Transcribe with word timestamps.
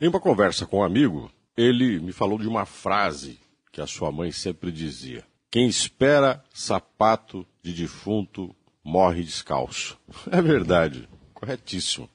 Em 0.00 0.06
uma 0.06 0.20
conversa 0.20 0.64
com 0.64 0.78
um 0.78 0.84
amigo, 0.84 1.28
ele 1.56 1.98
me 1.98 2.12
falou 2.12 2.38
de 2.38 2.46
uma 2.46 2.64
frase 2.64 3.36
que 3.72 3.80
a 3.80 3.86
sua 3.86 4.12
mãe 4.12 4.30
sempre 4.30 4.70
dizia: 4.70 5.24
Quem 5.50 5.66
espera 5.66 6.44
sapato 6.54 7.44
de 7.60 7.72
defunto 7.72 8.54
morre 8.84 9.24
descalço. 9.24 9.98
É 10.30 10.40
verdade, 10.40 11.08
corretíssimo. 11.34 12.08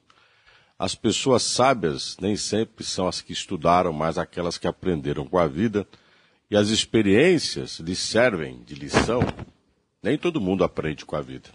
As 0.80 0.96
pessoas 0.96 1.44
sábias 1.44 2.16
nem 2.22 2.38
sempre 2.38 2.86
são 2.86 3.06
as 3.06 3.20
que 3.20 3.34
estudaram, 3.34 3.92
mas 3.92 4.18
aquelas 4.18 4.58
que 4.58 4.68
aprenderam 4.68 5.26
com 5.26 5.38
a 5.38 5.48
vida, 5.48 5.86
e 6.50 6.56
as 6.56 6.70
experiências 6.70 7.80
lhes 7.80 8.00
servem 8.00 8.64
de 8.64 8.76
lição. 8.76 9.22
Nem 10.02 10.18
todo 10.18 10.40
mundo 10.40 10.64
aprende 10.64 11.04
com 11.04 11.18
a 11.18 11.22
vida. 11.22 11.50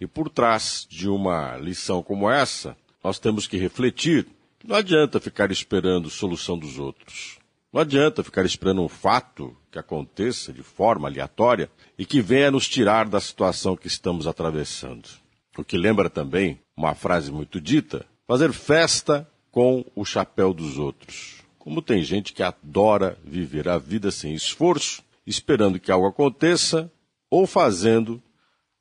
E 0.00 0.06
por 0.06 0.30
trás 0.30 0.86
de 0.88 1.10
uma 1.10 1.58
lição 1.58 2.02
como 2.02 2.30
essa, 2.30 2.74
nós 3.04 3.18
temos 3.18 3.46
que 3.46 3.58
refletir 3.58 4.26
não 4.66 4.76
adianta 4.76 5.20
ficar 5.20 5.50
esperando 5.50 6.10
solução 6.10 6.58
dos 6.58 6.78
outros. 6.78 7.38
Não 7.72 7.80
adianta 7.80 8.24
ficar 8.24 8.44
esperando 8.44 8.82
um 8.82 8.88
fato 8.88 9.56
que 9.70 9.78
aconteça 9.78 10.52
de 10.52 10.62
forma 10.62 11.08
aleatória 11.08 11.70
e 11.98 12.04
que 12.04 12.20
venha 12.20 12.50
nos 12.50 12.66
tirar 12.68 13.08
da 13.08 13.20
situação 13.20 13.76
que 13.76 13.86
estamos 13.86 14.26
atravessando. 14.26 15.08
O 15.56 15.64
que 15.64 15.76
lembra 15.76 16.08
também 16.08 16.58
uma 16.76 16.94
frase 16.94 17.30
muito 17.30 17.60
dita: 17.60 18.06
fazer 18.26 18.52
festa 18.52 19.28
com 19.50 19.84
o 19.94 20.04
chapéu 20.04 20.52
dos 20.52 20.78
outros. 20.78 21.42
Como 21.58 21.82
tem 21.82 22.02
gente 22.02 22.32
que 22.32 22.42
adora 22.42 23.18
viver 23.24 23.68
a 23.68 23.78
vida 23.78 24.10
sem 24.10 24.34
esforço, 24.34 25.02
esperando 25.26 25.78
que 25.78 25.92
algo 25.92 26.06
aconteça 26.06 26.90
ou 27.30 27.46
fazendo 27.46 28.22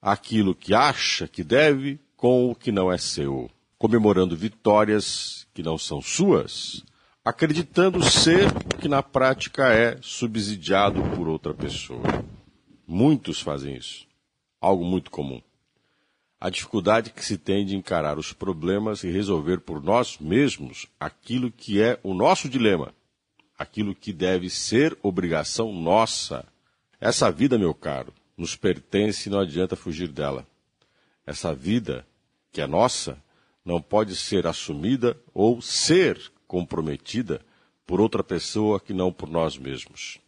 aquilo 0.02 0.54
que 0.56 0.74
acha 0.74 1.28
que 1.28 1.44
deve 1.44 2.00
com 2.16 2.50
o 2.50 2.56
que 2.56 2.72
não 2.72 2.92
é 2.92 2.98
seu, 2.98 3.50
comemorando 3.78 4.36
vitórias 4.38 5.35
que 5.56 5.64
não 5.64 5.78
são 5.78 6.02
suas, 6.02 6.84
acreditando 7.24 8.04
ser 8.04 8.46
o 8.48 8.78
que 8.78 8.90
na 8.90 9.02
prática 9.02 9.74
é 9.74 9.98
subsidiado 10.02 11.02
por 11.16 11.30
outra 11.30 11.54
pessoa. 11.54 12.04
Muitos 12.86 13.40
fazem 13.40 13.78
isso. 13.78 14.06
Algo 14.60 14.84
muito 14.84 15.10
comum. 15.10 15.42
A 16.42 16.50
dificuldade 16.50 17.10
que 17.10 17.26
se 17.26 17.38
tem 17.38 17.66
de 17.66 17.74
encarar 17.74 18.20
os 18.20 18.34
problemas 18.34 19.06
e 19.06 19.10
resolver 19.10 19.62
por 19.62 19.82
nós 19.82 20.20
mesmos 20.20 20.88
aquilo 21.00 21.50
que 21.50 21.82
é 21.82 21.98
o 22.04 22.14
nosso 22.14 22.50
dilema, 22.50 22.94
aquilo 23.58 23.96
que 23.96 24.12
deve 24.12 24.50
ser 24.50 24.98
obrigação 25.02 25.72
nossa. 25.72 26.46
Essa 27.00 27.32
vida, 27.32 27.58
meu 27.58 27.74
caro, 27.74 28.14
nos 28.38 28.58
pertence 28.58 29.30
e 29.30 29.32
não 29.32 29.40
adianta 29.40 29.78
fugir 29.78 30.10
dela. 30.10 30.46
Essa 31.26 31.56
vida, 31.56 32.06
que 32.52 32.60
é 32.60 32.68
nossa, 32.68 33.18
não 33.66 33.82
pode 33.82 34.16
ser 34.16 34.46
assumida 34.46 35.20
ou 35.34 35.60
ser 35.60 36.32
comprometida 36.48 37.44
por 37.86 38.00
outra 38.00 38.24
pessoa 38.24 38.80
que 38.80 38.94
não 38.94 39.12
por 39.12 39.28
nós 39.28 39.58
mesmos. 39.58 40.20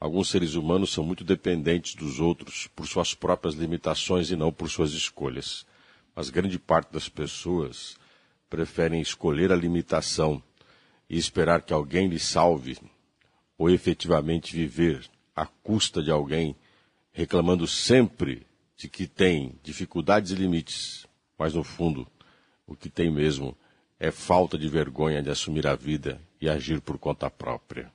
Alguns 0.00 0.28
seres 0.28 0.54
humanos 0.54 0.92
são 0.92 1.04
muito 1.04 1.22
dependentes 1.22 1.94
dos 1.94 2.18
outros 2.18 2.66
por 2.68 2.86
suas 2.86 3.14
próprias 3.14 3.54
limitações 3.54 4.30
e 4.30 4.36
não 4.36 4.50
por 4.50 4.70
suas 4.70 4.92
escolhas. 4.92 5.66
Mas 6.14 6.30
grande 6.30 6.58
parte 6.58 6.92
das 6.92 7.08
pessoas 7.08 7.96
preferem 8.48 9.00
escolher 9.00 9.52
a 9.52 9.56
limitação 9.56 10.42
e 11.08 11.18
esperar 11.18 11.62
que 11.62 11.72
alguém 11.72 12.08
lhe 12.08 12.18
salve, 12.18 12.78
ou 13.58 13.70
efetivamente 13.70 14.54
viver 14.54 15.08
à 15.34 15.46
custa 15.46 16.02
de 16.02 16.10
alguém 16.10 16.56
reclamando 17.12 17.66
sempre 17.66 18.46
de 18.76 18.88
que 18.88 19.06
tem 19.06 19.58
dificuldades 19.62 20.32
e 20.32 20.34
limites, 20.34 21.06
mas 21.38 21.54
no 21.54 21.64
fundo 21.64 22.06
o 22.66 22.74
que 22.74 22.90
tem 22.90 23.10
mesmo 23.10 23.56
é 23.98 24.10
falta 24.10 24.58
de 24.58 24.68
vergonha 24.68 25.22
de 25.22 25.30
assumir 25.30 25.66
a 25.66 25.74
vida 25.74 26.20
e 26.40 26.48
agir 26.48 26.80
por 26.80 26.98
conta 26.98 27.30
própria. 27.30 27.90